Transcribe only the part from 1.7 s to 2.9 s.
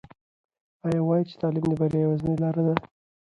بریا یوازینۍ لاره ده.